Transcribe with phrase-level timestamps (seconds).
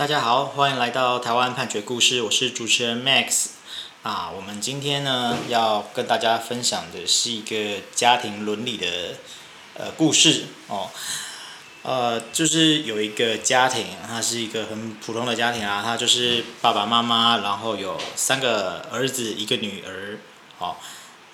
[0.00, 3.48] 大家好，欢迎来到台湾判决故事，我是主持人 Max。
[4.02, 8.86] 啊，我们今天呢要跟大家分享的是一个家庭伦理的
[9.74, 10.88] 呃故事哦。
[11.82, 20.18] 呃，就是有一个家庭，它是一个很普通的家庭啊，他就是爸爸妈妈，然后有三个儿子，一个女儿。
[20.60, 20.76] 哦，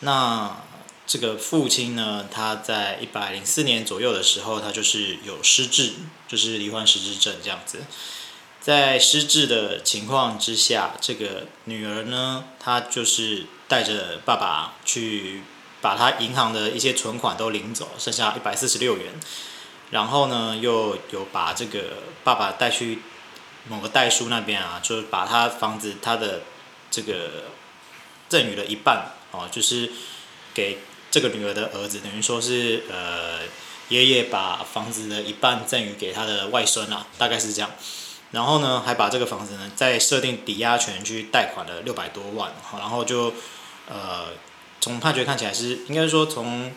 [0.00, 0.64] 那
[1.06, 5.92] 这个父亲呢，他在一百零四年左右的时候，他就是有失智，
[6.26, 7.84] 就是罹患失智症这样子。
[8.66, 15.44] 在失智的情况之下，这个女儿呢，她就是带着爸爸去
[15.80, 19.12] 把他银行的一些存款都领走，剩下一百四十六元。
[19.92, 22.98] 然后呢，又有把这个爸爸带去
[23.68, 26.40] 某个代书那边啊，就是把他房子他的
[26.90, 27.44] 这个
[28.28, 29.92] 赠与了一半哦，就是
[30.52, 30.78] 给
[31.12, 33.42] 这个女儿的儿子，等于说是呃
[33.90, 37.70] 爷爷把房子的一半赠与给他的外孙啊，大概是这样。
[38.32, 43.32] 然后呢，还把这个房子呢，再设定抵押权去贷款了六百多万，好，然后就，
[43.88, 44.26] 呃，
[44.80, 46.72] 从判决看起来是，应该说从，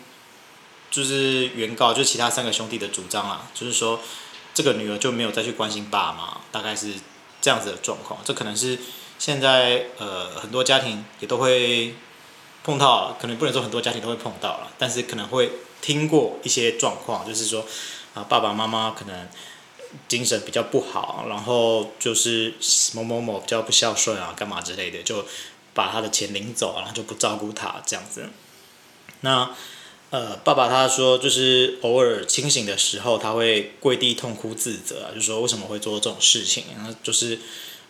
[0.92, 4.00] 就是原告就其他三个兄弟的主张啊，就是说，
[4.54, 6.94] 这个女儿就没有再去关心爸妈，大概是
[7.42, 8.20] 这样子的状况。
[8.24, 8.78] 这可能是
[9.18, 11.96] 现在呃很多家庭也都会
[12.62, 15.50] 碰到，可能不能说很多家庭都会碰到了，但是可能会
[15.82, 17.66] 听过一些状况，就是说
[18.14, 19.28] 啊爸爸妈妈可能。
[20.08, 22.54] 精神比较不好，然后就是
[22.94, 25.24] 某某某比较不孝顺啊，干嘛之类的，就
[25.74, 28.28] 把他的钱领走，然后就不照顾他这样子。
[29.22, 29.54] 那
[30.10, 37.38] 呃，爸爸他说，就是偶尔清醒的时候，他会跪地痛哭自责，就说为什么会做这种事情，然后就是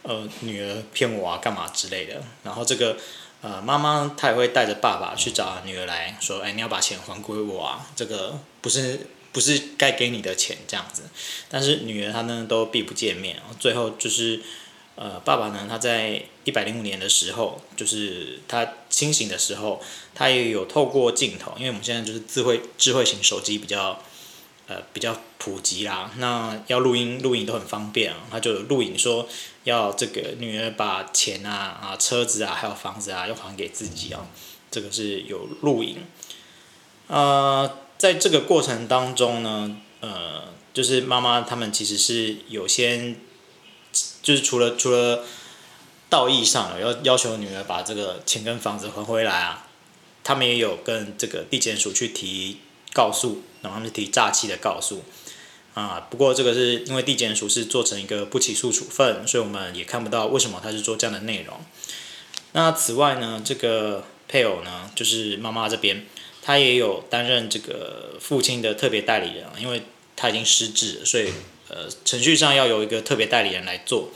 [0.03, 2.23] 呃，女儿骗我啊，干嘛之类的。
[2.43, 2.97] 然后这个
[3.43, 9.07] 呃，妈妈她也会带着爸爸去找女儿来说，哎，你要把钱还给我啊，这个不是。
[9.33, 11.05] 不是该给你的钱这样子，
[11.49, 14.43] 但是女儿她呢都避不见面，最后就是，
[14.97, 19.81] 呃，爸爸呢他在一百零五年的时候，就是他清醒的时候，
[20.17, 24.03] 他也有透过镜头，因为我们现在就是智慧智慧型手机比较，
[24.67, 29.29] 呃比较普及啦，那要录音录影都很方便啊，他就录影说
[29.63, 34.27] 要这个女儿把钱啊啊车子啊还有房子啊要还给自己啊，
[34.73, 35.99] 这个是有录影，
[37.07, 37.79] 呃。
[38.01, 43.15] 在这个过程当中呢，呃，就是妈妈他们其实是有先，
[44.23, 45.23] 就是除了除了
[46.09, 49.69] 道义上要要求女儿把这个钱跟房子还回来啊，
[50.25, 52.61] 他们也有跟这个地检署去提
[52.95, 55.05] 告诉，然后他们提诈欺的告诉
[55.75, 56.07] 啊。
[56.09, 61.55] 不过这个是因为地检署是做成一个不起诉处分，所以我们也看不到为什么他是做这样的内容。
[62.53, 66.07] 那此外呢，这个配偶呢，就是妈妈这边。
[66.43, 69.83] 他也有担任这个父亲的特别代理人，因为
[70.17, 71.33] 他已经失智，所以
[71.69, 74.09] 呃程序上要有一个特别代理人来做。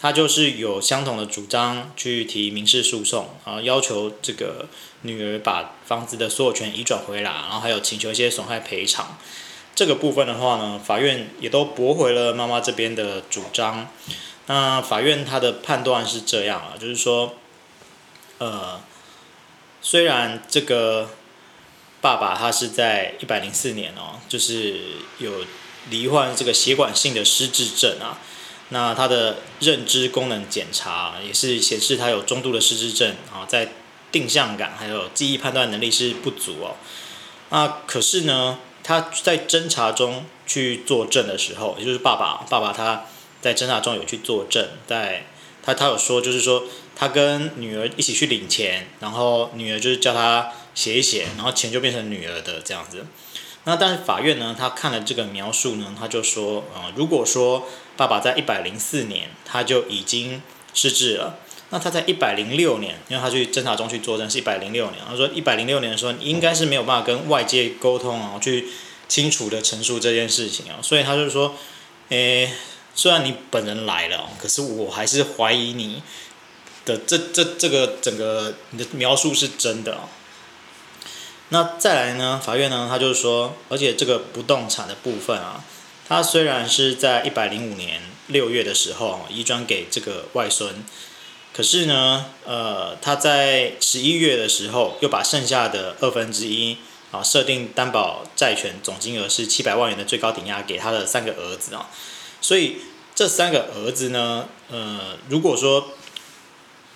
[0.00, 4.66] 他就是有相同的主张去提民事诉讼啊，要求这个
[5.02, 9.18] 女儿把房子的所有权移转回来，然后还有请求一些损害赔偿。
[9.74, 13.88] 这个部分的话呢，法院也都驳回了妈妈这边的主张。
[14.46, 17.36] 那法院他的判断是这样啊，就是说，
[18.38, 18.80] 呃，
[19.80, 21.10] 虽然这个。
[22.00, 24.80] 爸爸他是在一百零四年哦，就是
[25.18, 25.44] 有
[25.90, 28.18] 罹患这个血管性的失智症啊。
[28.70, 33.72] 那他的认知功能检查也是显示他有中度的失智症啊，在
[34.10, 36.76] 定向感还有记忆判断能力是不足哦。
[37.50, 43.04] 那可是呢，他在侦查中去作证的时候，也就是爸爸，爸爸他
[43.42, 45.26] 在侦查中有去作证，在
[45.62, 46.64] 他他有说，就是说
[46.96, 50.52] 他跟女儿一起去领钱，然后女儿就是叫他。
[50.80, 53.04] 写一写，然后钱就变成女儿的这样子。
[53.64, 57.68] 那但是法院呢，他看了这个描述呢，他就说，呃，如果说
[57.98, 60.40] 爸爸在一百零四年他就已经
[60.72, 61.38] 失智了，
[61.68, 68.68] 那他在一百零六年，因为他去侦查中去作证是一百零六年，他说一百零六年的时候，你应该是没有办法跟外界沟通啊，去
[69.06, 71.54] 清楚的陈述这件事情啊，所以他就说，
[72.08, 72.50] 诶，
[72.94, 76.02] 虽然你本人来了，可是我还是怀疑你
[76.86, 80.00] 的这这这个整个你的描述是真的。
[81.52, 82.40] 那再来呢？
[82.40, 85.64] 法院呢，他就是说，而且这个不动产的部分啊，
[86.08, 90.84] 他虽然是在一百零五年六月的时候移转给这个外孙，
[91.52, 96.76] 可是呢，呃，他在十一月的时候又把剩下的二分之一
[97.10, 101.90] 啊设定担保债权总金额是七百万元的最高抵押给他的三个儿子啊，
[102.40, 102.76] 所以
[103.16, 105.88] 这三个儿子呢，呃，如果说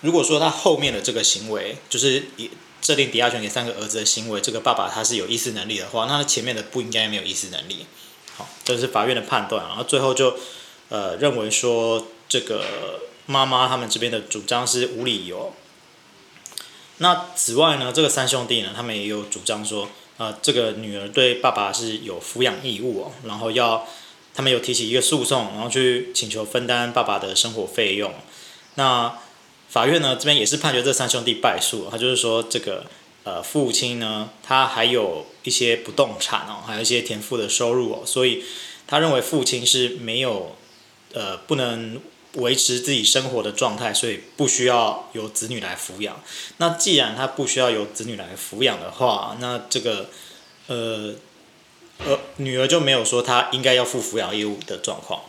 [0.02, 2.48] 如果说他后面的这个行为就是以。
[2.84, 7.86] 设定抵押权给三个儿子的行为，这个爸爸他是有意识能力的话，那他前面的不应该没有意识能力。
[8.36, 10.36] 好，这是法院的判断，然后最后就
[10.90, 15.54] 呃认为说，这个妈妈他们这边的主张是无理由。
[16.98, 19.88] 那此外呢，这个三兄弟呢，他们也有主张说，
[20.18, 23.86] 呃，这个女儿对爸爸是有抚养义务哦，然后要
[24.34, 28.12] 他们有提起一个诉讼，然后去请求分担爸爸的生活费用。
[28.74, 29.18] 那
[29.74, 32.86] 法院呢这边也是判决这三兄弟败诉，他就是说这个
[33.24, 38.44] 呃父亲呢，他还有一些不动产哦，还有一些田赋的收入哦，所以
[38.86, 40.54] 他认为父亲是没有
[41.12, 42.00] 呃不能。
[42.34, 46.20] 维持自己生活的状态，所以不需要由子女来抚养。
[46.56, 50.10] 那既然他不需要由子女来抚养的话，那这个
[50.66, 51.14] 呃
[52.04, 55.22] 呃女儿就没有说她应该要负抚养义务的状况。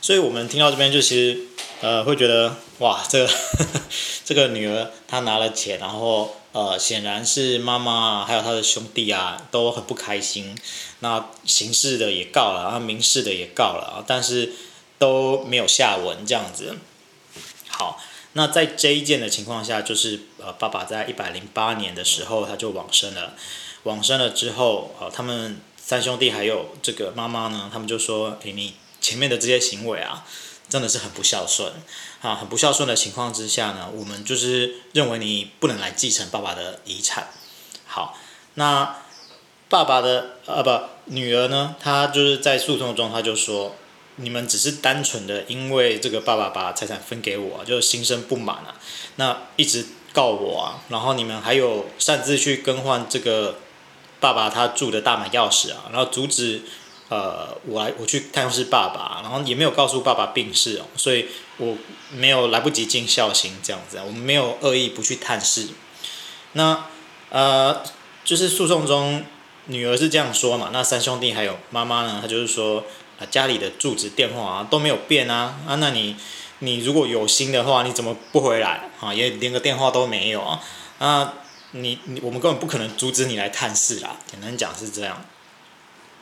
[0.00, 1.40] 所以我们听到这边就其实
[1.80, 3.30] 呃会觉得哇，这个
[4.24, 10.56] 这个女儿她拿了钱，然后呃显然是妈妈还有她的兄弟啊都很不开心。
[11.00, 14.52] 那刑事的也告了，然后民事的也告了，但是。
[15.00, 16.76] 都没有下文这样子。
[17.70, 17.98] 好，
[18.34, 23.32] 那在这一件的情况下，就是呃，爸爸在一百零八年的时候他就往生了。
[23.84, 30.24] 往生了之后，呃，他们三兄弟还有这个妈妈呢，他们就说：“诶，你前面的这些行为啊，
[30.68, 31.72] 真的是很不孝顺
[32.22, 32.34] 啊！
[32.34, 37.28] 很不孝顺的情况之下呢，我们就是认为你不能来继承爸爸的遗产。”
[37.86, 38.18] 好，
[38.54, 38.96] 那
[39.68, 40.70] 爸爸的呃不
[41.06, 43.74] 女儿呢，她就是在诉讼中，她就说。
[44.16, 48.76] 你们只是单纯的因为这个爸爸把财产分给我，就心生不满啊，
[49.16, 53.60] 那一直告我啊，然后你们还有擅自去更换这个
[54.18, 56.60] 爸爸他住的大门钥匙啊，然后阻止
[57.10, 61.26] 呃我来我去探视爸爸，然后也没有告诉爸爸病逝哦，所以
[61.58, 61.76] 我
[62.10, 65.68] 没有来不及尽孝心这样子，我们没有恶意不去探视。
[66.52, 66.86] 那
[67.28, 67.82] 呃
[68.24, 69.22] 就是诉讼中
[69.66, 72.82] 女儿是这样说嘛，那三兄弟还有妈妈呢，他就是说。
[73.18, 76.16] 啊家里的住址电话啊都没有变啊啊，那你
[76.60, 79.12] 你如果有心的话，你怎么不回来啊？
[79.12, 80.58] 也连个电话都没有啊
[80.98, 81.34] 啊！
[81.72, 84.16] 你你我们根本不可能阻止你来探视啦。
[84.26, 85.22] 简单讲是这样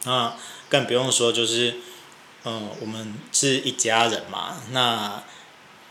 [0.05, 0.37] 啊，
[0.69, 1.77] 更不用说就是
[2.45, 5.23] 嗯，我们是一家人嘛，那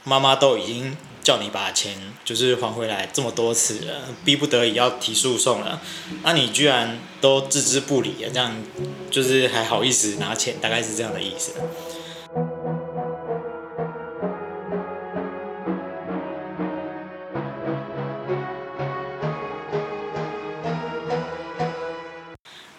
[0.04, 0.98] 妈妈都已经。
[1.24, 5.82] 叫你把钱就是还回来这么多次了，逼不得已要提诉讼了，
[6.24, 8.64] 那、你居然都置之不理，这样
[9.12, 11.52] 就是还好意思拿钱，大概是这样的意思。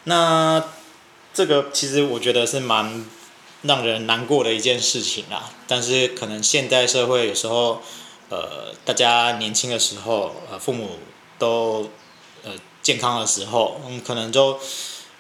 [0.04, 0.64] 那
[1.38, 3.06] 这个其实我觉得是蛮
[3.62, 7.81] 让人难过的一件事情啦，但是可能现代社会有时候。
[8.31, 10.99] 呃，大家年轻的时候，呃，父母
[11.38, 11.90] 都
[12.43, 12.52] 呃
[12.82, 14.61] 健康的时候，嗯，可能就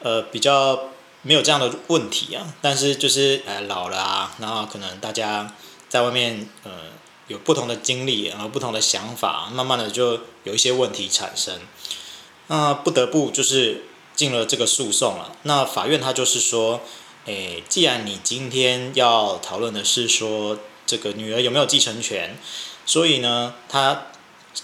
[0.00, 0.90] 呃比较
[1.22, 2.54] 没有这样的问题啊。
[2.60, 5.54] 但是就是呃老了啊，然后可能大家
[5.88, 6.70] 在外面呃
[7.28, 11.58] 有不同的经历，然后不同的想法，慢慢的就有一些问题产生。
[12.48, 13.86] 那不得不就是
[14.18, 15.36] 进了这个诉讼了。
[15.44, 16.80] 那法院他就是说，
[17.26, 22.36] 诶，既然你今天要讨论的是说这个女儿有没有继承权。
[22.84, 24.08] 所以呢，他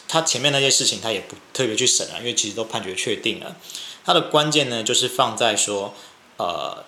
[0.08, 3.54] 他前面那些事情他也不特别去审啊，因为其实都判决确定了。
[4.04, 5.94] 他的关键呢，就是放在说，
[6.38, 6.84] 呃，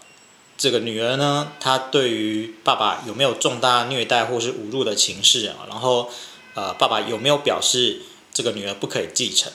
[0.59, 6.11] 这个女儿呢，她对于爸爸有没有重大虐待或是侮辱的情事啊，然后
[6.55, 9.53] 呃，爸爸有没有表示这个女儿不可以继承？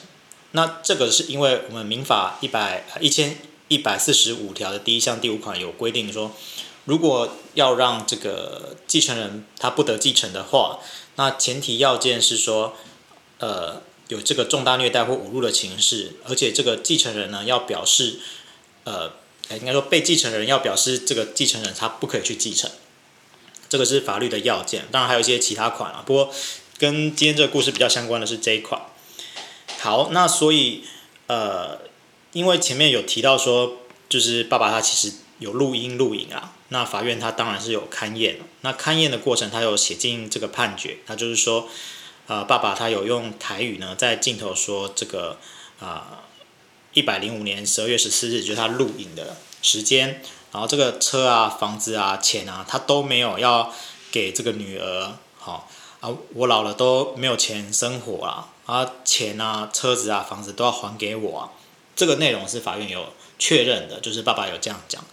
[0.52, 3.36] 那这个是因为我们民法一百一千
[3.68, 6.32] 一百四十五条的第一项第五款有规定说，
[6.86, 10.78] 如果要让这个继承人他不得继承的话。
[11.16, 12.74] 那前提要件是说，
[13.38, 18.18] 呃，有这个重大虐待或侮辱的情事，而且这个继承人呢要表示，
[18.84, 19.12] 呃，
[19.50, 22.70] 应该说被继承人要表示这个继承人他不可以去继承，
[23.68, 24.86] 这个是法律的要件。
[24.90, 26.32] 当然还有一些其他款啊，不过
[26.78, 28.80] 跟今天这个故事比较相关的是这一款。
[29.82, 30.84] 好，那所以
[31.26, 31.76] 呃，
[32.30, 36.52] 因为前面有提到说，就是爸爸他其实有录音录影啊。
[36.68, 41.66] 那法院他当然是有勘验，那勘验的过程他有写进这个判决，他就是说，
[42.28, 45.38] 呃，爸爸他有用台语呢在镜头说这个
[45.80, 46.22] 啊，
[46.92, 50.22] 一百零五年十二月十四日就是他录影的时间，
[50.52, 53.74] 然后这个车啊、房子啊、钱啊，他都没有要
[54.12, 61.50] 给这个女儿，好啊，我老了都没有钱生活啊，啊，钱啊、车子啊、房子都要还给我啊，
[61.96, 65.04] 这个内容是法院有确认的，就是爸爸有这样讲，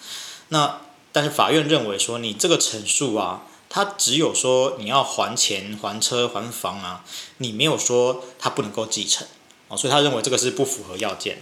[0.50, 0.82] 那。
[1.12, 7.04] 但是法院认为说，你这个陈述啊，他只有说你要还钱、还车、还房啊，
[7.38, 9.26] 你没有说他不能够继承
[9.70, 11.40] 哦，所以他认为这个是不符合要件。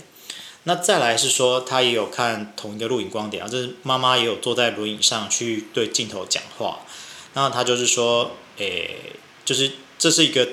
[0.64, 6.80] 那再来是说，他也有看同一个录影光碟啊，就是妈妈也有坐在轮椅上去对镜头讲话。
[7.34, 8.96] 那他就是说，诶，
[9.44, 10.48] 就是这是一个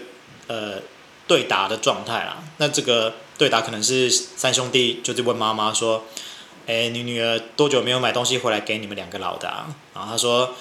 [0.49, 0.83] 呃
[1.27, 2.43] 对答的状态啦。
[2.59, 6.05] 那这个对答可能是三兄弟就是问妈妈说，
[6.67, 9.67] 诶，你女儿多久没有买东西回来给你们两个老的啊？
[9.95, 10.55] 然后他说，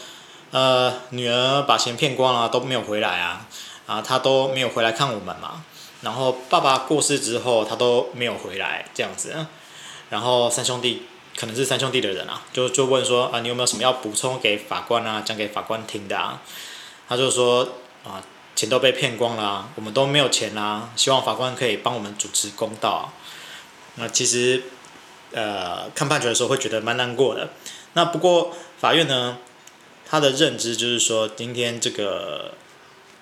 [0.52, 3.48] 呃，女儿把钱骗光了都没有回来啊，
[3.86, 5.64] 啊，她都没有回来看我们嘛。
[6.02, 9.46] 然后爸爸过世之后，他都没有回来这样子。
[10.10, 11.04] 然后三兄弟
[11.38, 16.42] 可能是三兄弟的人啊，就就问说啊，你有没有什么要补充给法官啊，讲给法官听的啊？
[17.08, 17.70] 他就说
[18.04, 18.22] 啊，
[18.56, 23.14] 钱都被骗光了，我们都没有钱啦，希望法官可以帮我们主持公道。
[23.96, 24.64] 那其实
[25.32, 27.50] 呃，看判决的时候会觉得蛮难过的。
[27.94, 29.38] 那不过法院呢，
[30.06, 32.54] 他的认知就是说，今天这个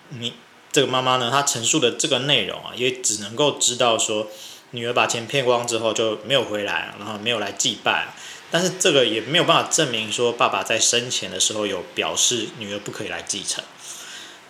[0.09, 0.33] 你。
[0.73, 4.29] 这个妈妈呢，她陈述的这个内容啊，也只能够知道说，
[4.69, 8.13] 女儿把钱骗光之后就没有回来，然后没有来祭拜，
[8.49, 13.61] 但是这个也没有办法证明说爸爸在生前的时候有表示女儿不可以来继承，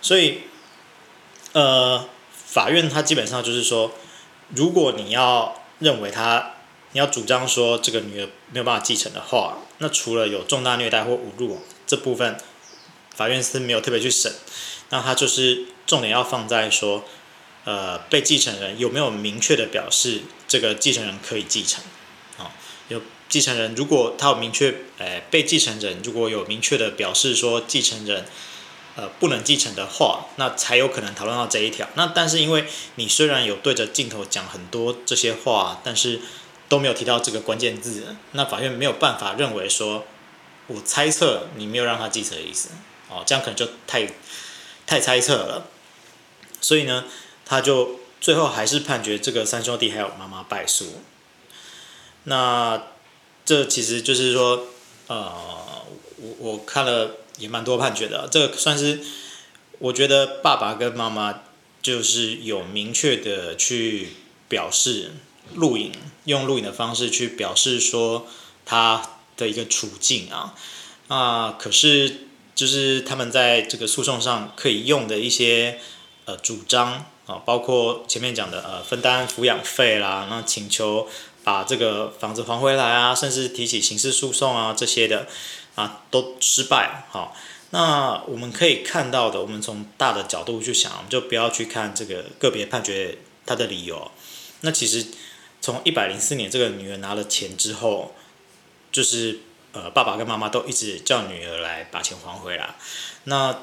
[0.00, 0.42] 所以，
[1.52, 3.92] 呃，法院他基本上就是说，
[4.54, 6.54] 如果你要认为他，
[6.92, 12.36] 你要主张说这个女儿没有办法继承的话，那除了有重大虐待或侮辱这部分，
[13.14, 14.32] 法院是没有特别去审，
[14.90, 15.66] 那他就是。
[15.84, 17.04] 重点要放在说，
[17.64, 21.82] 呃，被继承人有没有明确的表示这个继承人可以继承，
[22.38, 22.50] 啊、哦，
[22.88, 28.24] 有继承人如果他有明确，呃，被继承人如果有明确的表示说继承人，
[28.94, 31.88] 呃，不能继承的话，那才有可能讨论到这一条。
[31.94, 36.20] 那但是因为你虽然有对着镜头讲很多这些话，但是
[36.68, 40.04] 都没有提到这个关键字，那法院没有办法认为说，
[40.66, 42.68] 我猜测你没有让他继承的意思，
[43.08, 44.06] 哦，这样可能就太
[44.86, 45.66] 太猜测了。
[46.60, 47.04] 所以呢，
[47.46, 51.00] 他就最后还是判决这个三兄弟还有妈妈败诉。
[52.24, 52.82] 那
[53.44, 54.66] 这其实就是说，
[55.06, 55.32] 呃，
[56.18, 59.00] 我我看了也蛮多判决的，这个算是
[59.78, 61.42] 我觉得爸爸跟妈妈
[61.80, 64.10] 就是有明确的去
[64.48, 65.12] 表示
[65.54, 65.92] 录影，
[66.24, 68.26] 用录影的方式去表示说
[68.64, 70.54] 他的一个处境啊，
[71.08, 75.80] 啊，可是就是他们在这个诉讼上可以用的一些。
[76.24, 81.08] 呃，主张啊，包括前面讲的呃，分担抚养费啦，那请求
[81.44, 85.28] 把这个房子还回来啊，甚至提起刑事诉讼啊，这些的
[85.76, 87.06] 啊，都失败。
[87.10, 87.36] 好，
[87.70, 94.10] 那我们可以看到的，我们从大的角度去想，我们就不要去看这个个别判决它的理由。
[94.62, 95.06] 那其实
[95.60, 98.14] 从一百零四年这个女儿拿了钱之后，
[98.90, 99.40] 就是
[99.72, 102.74] 呃，爸爸跟妈妈都一直叫女儿来把钱还回来。
[103.24, 103.56] 那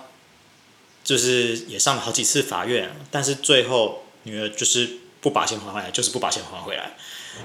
[1.09, 4.87] 就是也上了好几次法院，但是最后女儿就是
[5.19, 6.95] 不把钱还回来，就是不把钱还回来。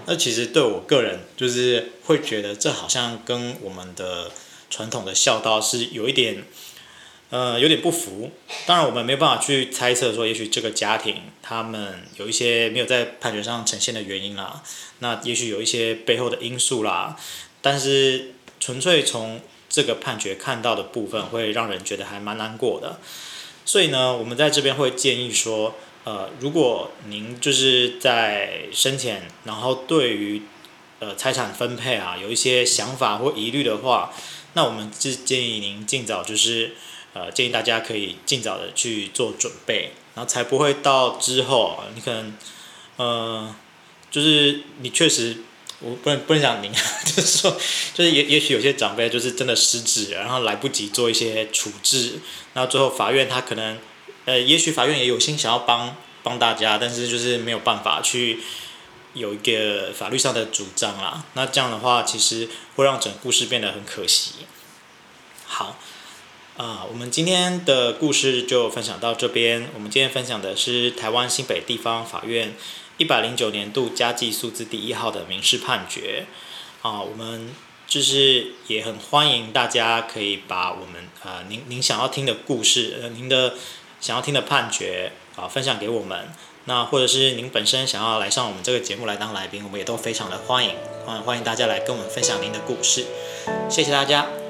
[0.05, 4.31] 那其实对我个人就是会觉得这好像跟我们的
[4.69, 6.45] 传统的孝道是有一点，
[7.31, 8.33] 呃，有点不符。
[8.67, 14.63] 当然我们没有办法去猜测说，也许这个家庭他们有一些没有在判决上呈现的原因啦，
[14.99, 17.17] 那也许有一些背后的因素啦。
[17.63, 19.41] 但是纯粹从
[19.71, 23.01] 这个判决看到的部分，会让人觉得还蛮难过的。
[23.65, 30.43] 所以呢，我们在这边会建议说，呃，如果您就是在生前，然后对于
[31.01, 34.13] 呃财产分配啊有一些想法或疑虑的话，
[34.53, 36.77] 那我们是建议您尽早就是
[37.15, 42.37] 呃建议大家可以尽早的去做准备，然后才不会到之后你可能
[42.97, 43.57] 呃
[44.11, 45.39] 就是你确实。
[45.85, 46.73] 我不能不能讲您，
[47.05, 47.55] 就是说，
[47.93, 52.21] 就是也也许有些长辈就是真的失职，然后来不及做一些处置，
[52.55, 53.79] 那最后法院他可能，
[54.25, 58.41] 呃，也许法院也有心想要帮帮大家，但是就是没有办法去
[59.13, 61.23] 有一个法律上的主张啦。
[61.35, 64.33] 那这样的话，其实会让整个故事变得很可惜。
[65.45, 65.79] 好，
[66.57, 69.69] 啊、我们今天的故事就分享到这边。
[69.75, 72.55] 我们今天分享的是台湾新北地方法院。
[72.97, 76.27] 一百零九年度家计诉字第一号的民事判决，
[76.83, 77.51] 啊，我们
[77.87, 83.55] 就是也很欢迎大家可以把我们啊，您您想要听的故事，呃，您的
[84.01, 86.29] 想要听的判决啊，分享给我们。
[86.67, 90.71] 那或者是您本身想要来上我们这个节目来当来宾，我们也都非常的欢迎，
[91.05, 93.05] 欢欢迎大家来跟我们分享您的故事。
[93.69, 94.44] 谢谢大家。